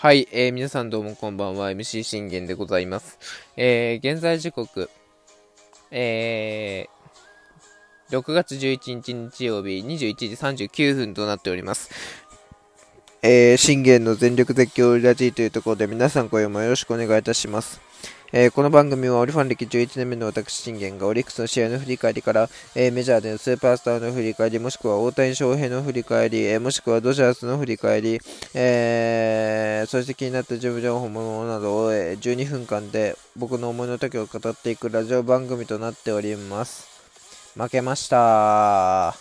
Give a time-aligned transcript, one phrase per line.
[0.00, 3.18] はい、えー、皆さんどうもこんばんは、MC 信玄でございます。
[3.58, 4.88] えー、現在時刻、
[5.90, 11.90] えー、6月11日日曜日21時39分となっております。
[13.20, 17.89] えー、信玄の全力絶叫ラジーというところで皆さん今夜もよろしくお願いいたします。
[18.32, 28.20] えー、この番組はオリファン歴11年目の私信玄がオリックスの試合の振り返りから、えー、メジャーでのスーパースターの振り返り、もしくは大谷翔平の振り返り、えー、もしくはドジャースの振り返り、
[28.54, 36.86] えそして気になった事務情報ものなどを、え12分間で僕の思いの丈を語っていくラジオ番組となっております。
[37.56, 39.16] 負けました。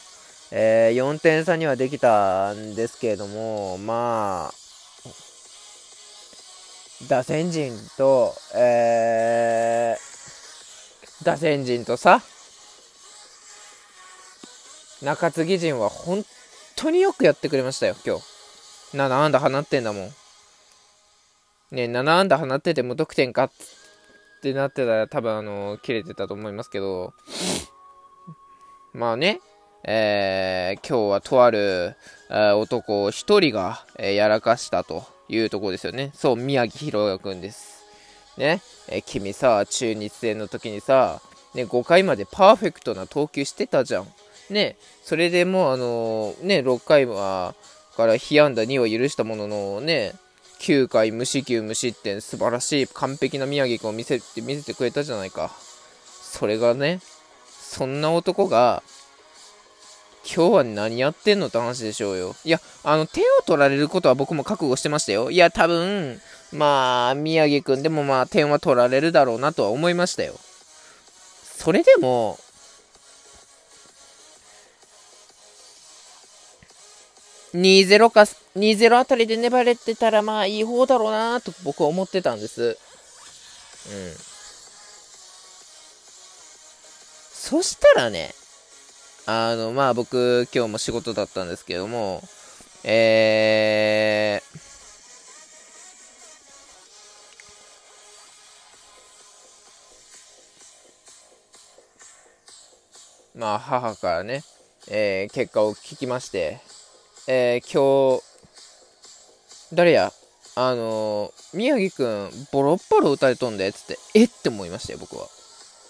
[0.52, 4.59] え4点差にはできたんですけれども、まあ、
[7.08, 12.22] 打線陣と、えー、打線陣とさ、
[15.02, 16.26] 中継ぎ陣は本
[16.76, 18.98] 当によくやってくれましたよ、今日。
[18.98, 20.10] 7安打放ってんだもん。
[21.72, 23.52] ね、7安打放ってて無得点かっ
[24.42, 27.14] てなってたら多分あの、切れてたと思いますけど、
[28.92, 29.40] まあね、
[29.86, 31.96] えー、今日はとある、
[32.30, 35.19] えー、男1人が、えー、やらかしたと。
[35.30, 36.12] いうところですよね。
[36.14, 37.86] そう、宮城宏也くんです。
[38.38, 41.22] ね、え君さ、中日戦の時にさ、
[41.54, 44.08] ね、5回までパーフェクトな投球してたじゃん。
[44.50, 47.56] ね、それでもう、あのー、ね、6回は、
[47.96, 50.14] から被安打2を許したものの、ね、
[50.60, 55.52] 9回無四球無失点、素晴らしい完璧な宮城君を見せて、見せてくれたじゃないか。
[56.22, 57.00] それがね、
[57.50, 58.84] そんな男が、
[60.26, 62.36] 今日は何やってんのって話でしょうよ。
[62.44, 65.32] いや、あの、手を取られることは僕も覚悟してましたよ。
[65.32, 66.22] いや、多分、
[66.52, 70.36] まあ、宮城くんでもまあ、点は取られるだろうなとは思いましたよ。
[71.58, 72.40] それでも、
[77.54, 78.22] 2-0か、
[78.56, 82.62] 2-0あたりで粘れてたらまあいい方だろうなと僕は思ってたんです。
[82.62, 82.76] うん。
[87.34, 88.36] そしたらね、
[89.32, 92.24] あの、まあ僕、今日も仕事だったんですけども、
[92.84, 104.44] えー、まあ母からね、
[104.88, 106.60] えー、結果を聞きまして、
[107.28, 108.24] えー、今日、
[109.76, 110.12] 誰や？
[110.56, 114.24] あのー、宮城くん、ボロッボロ打たれとんで、つって、え？
[114.24, 115.28] って思いましたよ、僕は。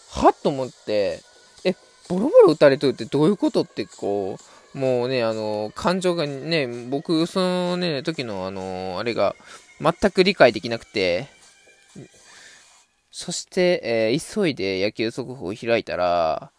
[0.09, 1.21] はっと思って、
[1.63, 1.73] え？
[2.09, 4.40] ボロボロ打たれとるってどういうことってこ
[4.74, 9.36] う、もうね、あの、感情がね、僕、そのね、時のあの、あれが
[9.80, 11.28] 全く理解できなくて、
[13.12, 16.52] そして、えー、急いで野球速報を開いたら、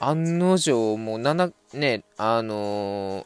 [0.00, 3.24] 案の定、もう7、ね、あの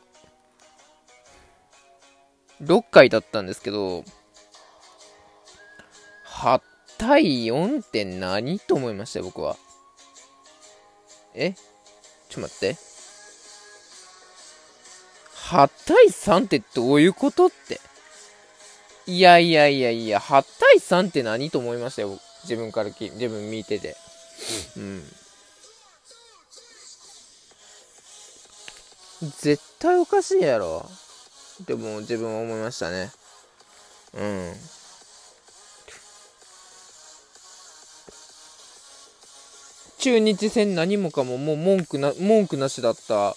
[2.63, 4.05] ー、6回だったんですけど、
[6.27, 6.61] 8
[6.99, 9.57] 対4って何と思いましたよ、僕は。
[11.39, 11.53] え？
[11.53, 12.77] ちょっと待って。
[15.35, 17.81] 8対3ってどういうことって？
[19.07, 22.19] いやいやいやいや、8対3って何と思いましたよ。
[22.43, 23.97] 自分からき、自分見てて。
[24.77, 25.03] うん。
[29.39, 30.85] 絶対おかしいやろ。
[31.67, 33.11] でも自分は思いましたね。
[34.15, 34.55] うん。
[39.99, 43.31] 中日戦何もかももう文句な、文句なしだった、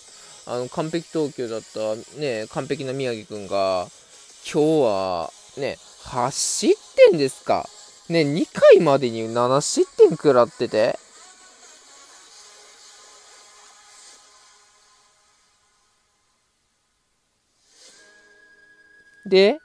[0.46, 3.88] あの、完璧投球だった、ね、完璧な宮城くんが、
[4.46, 7.68] 今日は、ね、8失点ですか。
[8.10, 11.00] ね、2回までに7失点食らってて。
[19.26, 19.58] で、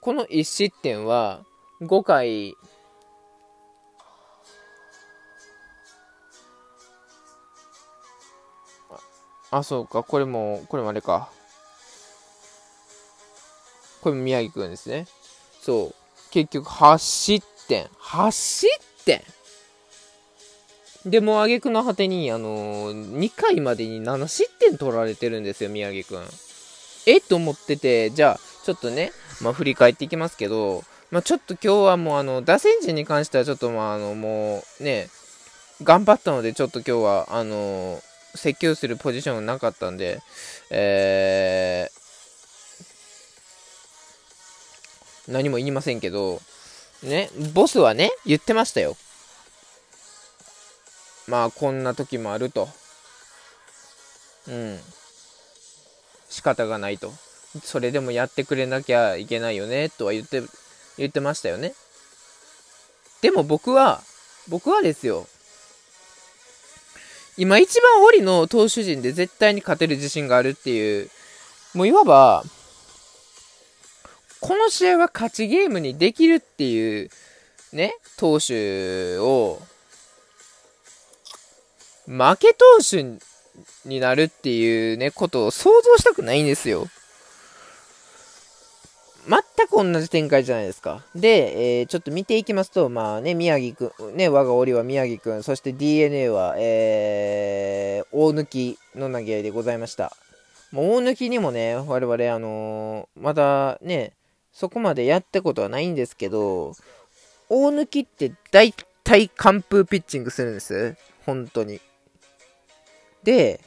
[0.00, 1.42] この1失点は、
[1.82, 2.54] 5回
[9.50, 10.02] あ、そうか。
[10.02, 11.30] これも、これもあれか。
[14.00, 15.06] これも宮城くんですね。
[15.60, 15.94] そう。
[16.30, 17.86] 結局、8失点。
[18.00, 18.68] 8失
[19.04, 19.22] 点？
[21.06, 26.26] でも、挙句の果てに、あのー、2回までに7失点取られてるんですよ、宮城くん。
[27.06, 27.20] え？
[27.20, 35.08] と思ってて、じゃあ、ちょっとね、まあ、振り返っていきますけど、まあ、ちょっと今日はもう、あの、打線陣に関しては、ちょっと、まあ、あの、もう、ね、
[35.82, 38.07] 頑張ったので、ちょっと今日は、あのー
[38.38, 40.20] 説教するポジションなかったんで、
[40.70, 46.40] えー、何も言いませんけど、
[47.02, 48.96] ね、ボスはね、言ってましたよ。
[51.26, 52.68] まあ、こんな時もあると。
[54.48, 54.78] うん。
[56.30, 57.12] 仕方がないと。
[57.62, 60.42] それでもやってくれなきゃいけないよね、とは言って、
[60.96, 61.74] 言ってましたよね。
[63.20, 64.02] でも僕は、
[64.48, 65.26] 僕はですよ、
[67.38, 71.08] 今一番折の投手陣で絶対に勝てる自信があるっていう、
[71.72, 72.42] もういわば、
[74.40, 77.10] この試合は勝ちゲームにできるっていう、
[77.72, 79.62] ね、投手を、
[82.08, 83.04] 負け投手
[83.84, 86.88] になるっていうね、ことを想像したくないんですよ。
[89.28, 91.02] 全く同じ展開じゃないですか。
[91.14, 100.16] で、えー、ちょっと見ていきますと、まあね、宮城くん、ね、我が檻は宮城くん、そして DNA は、えー、大貫の投げ合いでございました。
[100.72, 104.14] もう大貫にもね、我々、あのー、まだね、
[104.50, 106.72] そこまでやったことはないんですけど、
[107.50, 108.72] 大貫って大
[109.04, 110.96] 体完封ピッチングするんです。
[111.26, 111.80] 本当に。
[113.24, 113.60] で、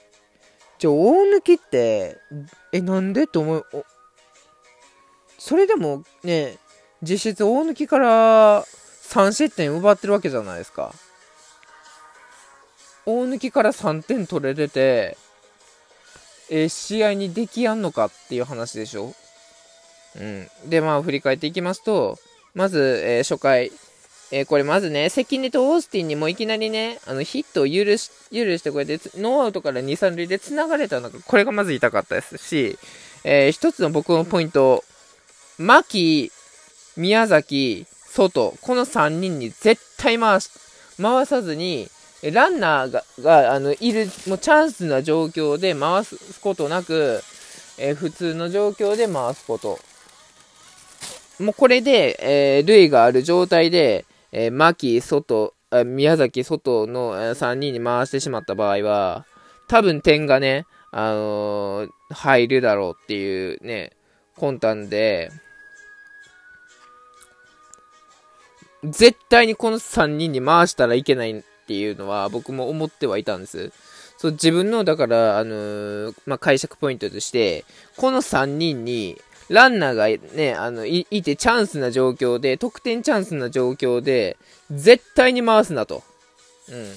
[0.80, 2.18] じゃあ大貫って、
[2.72, 3.66] え、なんでと思う、
[5.44, 6.60] それでもね、
[7.02, 10.94] 実質大貫から3失点奪ってるわけじゃないですか。
[13.08, 15.18] 大貫から3点取れてて、
[16.52, 19.16] えー、試合にできやんのかっていう話でしょ
[20.20, 20.48] うん。
[20.70, 22.20] で、まあ、振り返っていきますと、
[22.54, 23.72] まず、えー、初回、
[24.32, 32.78] えー、これまずね、関根とオースティンにもいきなりね、あの、ヒットを許し、許して、これで、ノーアウトから2、3塁で繋がれたのが、これがまず痛かったですし、
[33.24, 34.84] えー、一つの僕のポイント、
[35.62, 36.32] 牧、
[36.98, 40.50] 宮崎、外、この3人に絶対回し、
[41.00, 41.88] 回さずに、
[42.34, 47.22] ランナーが、が、あの、いる、もうチャンスな状況で回すことなく、
[47.78, 49.80] えー、普通の状況で回すこと。
[51.44, 55.54] もうこれで、えー、塁がある状態で、えー、牧、外、
[55.86, 59.26] 宮崎、外の3人に回してしまった場合は、
[59.68, 63.92] 多分点がね、あのー、入るだろうっていうね、
[64.38, 65.32] 魂胆で、
[68.84, 73.72] 絶対にこの3人に回したらいけないっていうのは僕も思ってはいたんです。
[74.18, 77.66] そう自分の、だから、あのー、まあ、解釈ポイントとして、
[77.98, 79.20] この3人に、
[79.50, 84.38] ランナーがね、あの、い、いてチャンスな状況で、得点チャンスな状況で、
[84.70, 86.04] 絶対に回すなと。
[86.70, 86.94] うん。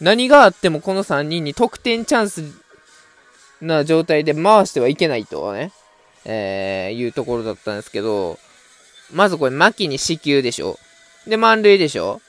[0.00, 2.44] 何があってもこの3人に得点チャンス
[3.60, 5.72] な状態で回してはいけないとね、
[6.24, 8.38] えー、いうところだったんですけど、
[9.12, 10.78] まずこれ、牧に死球でしょ。
[11.28, 12.20] で、満塁でしょ？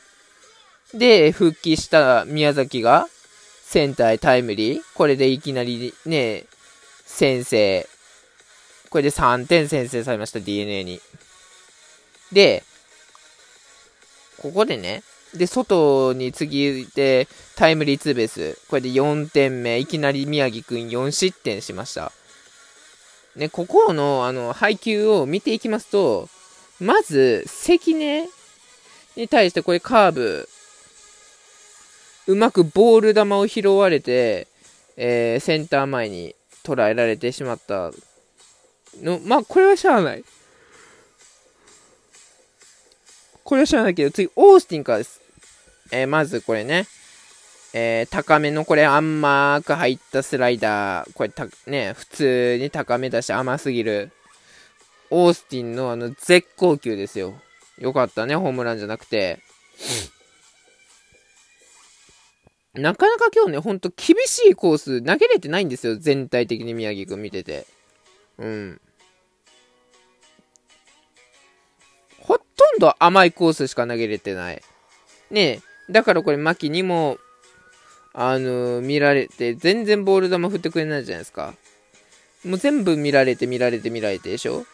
[0.93, 3.07] で、復帰した宮崎が、
[3.63, 4.81] センターへタイムリー。
[4.93, 6.45] これでいきなりね、
[7.05, 7.87] 先制。
[8.89, 10.99] これで3点先制されました、DNA に。
[12.31, 12.63] で、
[14.41, 15.03] ここでね、
[15.33, 18.57] で、外に次いでタイムリーツーベース。
[18.67, 19.77] これで4点目。
[19.77, 22.11] いきなり宮城くん4失点しました。
[23.35, 26.27] ね、ここの、あの、配球を見ていきますと、
[26.79, 28.27] まず、関根
[29.19, 30.49] に対してこれカーブ、
[32.27, 34.47] うまくボール球を拾われて、
[34.95, 37.91] えー、センター前に捉えられてしまった
[39.01, 39.19] の。
[39.19, 40.23] まあ、これはしゃあない。
[43.43, 45.21] これはしゃあないけど、次、オースティンからです。
[45.91, 46.87] えー、まずこれね。
[47.73, 51.13] えー、高めのこれ甘く入ったスライダー。
[51.13, 54.11] これた、ね、普通に高めだし甘すぎる。
[55.09, 57.33] オースティンのあの絶好球ですよ。
[57.79, 59.39] よかったね、ホームランじゃなくて。
[62.75, 65.95] なかなか今日ね、ほんと厳しいコース投げれてないんですよ。
[65.97, 67.65] 全体的に宮城くん見てて。
[68.37, 68.81] うん。
[72.19, 72.43] ほと
[72.77, 74.61] んど甘いコースしか投げれてない。
[75.31, 77.17] ねえ、だからこれ、牧にも、
[78.13, 81.53] あのー、見られて、全然ボール球振ってくれないじゃないですか。
[82.45, 84.65] もう全部見られて、見られて、見られてでしょ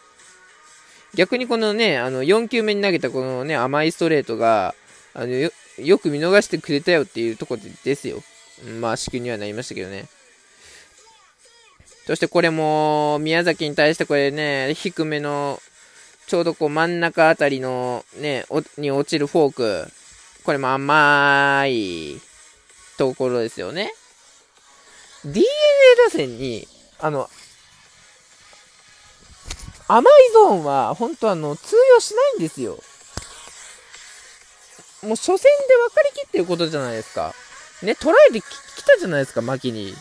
[1.15, 4.75] 逆にこのね、あの、4球目に投げたこのね、甘いストレートが、
[5.13, 8.21] あの、よ、よく見逃してくれたよっていうところですよ。
[8.79, 10.05] まあ、死球にはなりましたけどね。
[12.05, 15.61] そしてこれも、宮崎に対してこれね、低めの、
[16.27, 18.45] ちょうどこう真ん中あたりのね、
[18.77, 19.91] に落ちるフォーク。
[20.43, 22.19] これも甘い
[22.97, 23.93] ところですよね。
[25.23, 25.45] DNA
[26.07, 26.67] 打線に、
[26.99, 27.29] あの、
[29.87, 32.79] 甘いゾーンは、本当あの、通用しないんですよ。
[35.03, 37.33] もう初戦で分かりきってることじゃないですか。
[37.83, 39.93] ね、捉えてきたじゃないですか、牧に。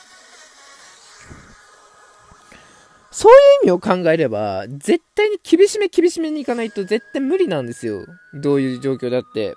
[3.10, 8.06] そういう意味を考えれば、絶対に厳しめ厳しめにいかないと絶対無理なんですよ。
[8.32, 9.54] どういう状況だって。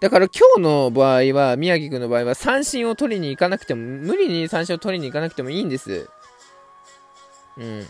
[0.00, 6.08] だから今日の場合は、宮城君の場合は三振を取りに行かなくても、無理に三振を取りに行かなくてもいいんです。
[7.58, 7.86] うん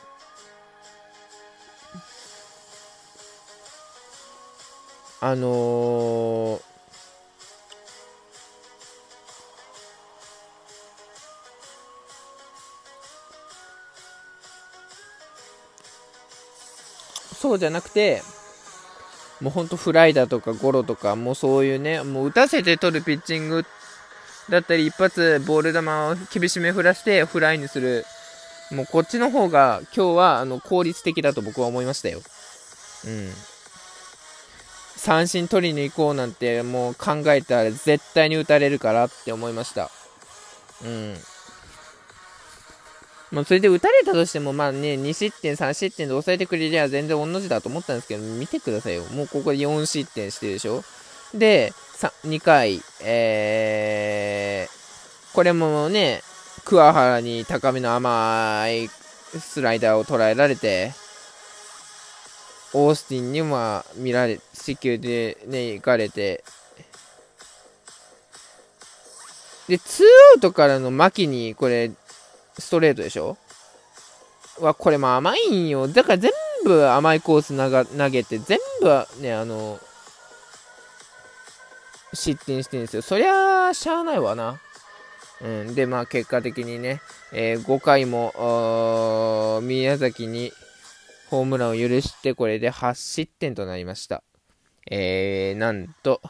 [5.23, 6.61] あのー、
[17.35, 18.23] そうじゃなくて、
[19.41, 23.65] もうほんとフライだとかゴロとか、もうそういうね、もう打たせて取るピッチング
[24.49, 28.05] だったり、一発ボール球を厳しめ振らしてフライにする、
[28.71, 32.21] もうこっちの方が今日はあの効率的だと僕は思いましたよ。
[33.07, 33.33] うん。
[35.01, 39.91] 三振取りに行こうなんてもう考えたら絶対に打たれるからって思いました。
[40.85, 41.17] うん。
[43.31, 49.05] まあ、それで打たれたとしても、まあね、2失点、3失点で抑えてくれりゃ全然同じだと思ったんですけど、見てくださいよ。
[49.05, 50.85] もうここで4失点してるでしょ
[51.33, 51.73] で、
[52.27, 56.23] 2回、えー、これもね、
[56.67, 58.91] 桑原に高めの甘い
[59.39, 60.93] スライダーを捉えられて、
[62.73, 66.45] オースティンにも見られ、四球でね、行かれて、
[69.69, 71.91] で、ツーアウトからの牧に、これ、
[72.59, 73.37] ストレートでしょ？
[74.59, 75.89] わ、これも甘いんよ。
[75.89, 76.33] だから全
[76.65, 77.57] 部甘いコース
[77.97, 79.79] 投げて、全部ね、あの、
[82.13, 83.03] 失点してるんですよ。
[83.03, 84.61] そりゃしゃあないわな。
[85.41, 87.01] うん、で、まあ、結果的にね、
[87.33, 90.53] えー、5回も宮崎に
[91.31, 94.25] ホームランを許して、これで8失点となりました。
[94.91, 96.21] えー、なんと、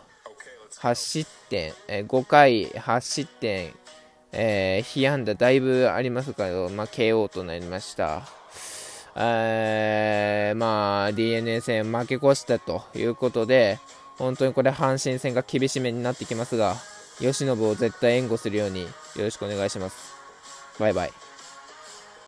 [0.78, 3.72] 8失点、えー、5回8失点、
[4.32, 8.22] えー、被安打だいぶありますけど、まあ、KO となりました。
[9.16, 13.78] えー、まあ、DNA 戦負け越したということで、
[14.18, 16.76] 本当にこれ阪神戦が厳しめになってきますが、
[17.18, 20.14] 慶喜を絶対援護するようによろしくお願いします。
[20.78, 21.29] バイバイ。